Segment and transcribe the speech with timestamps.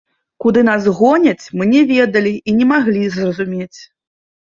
[0.43, 3.77] Куды нас гоняць, мы не ведалі і не маглі зразумець.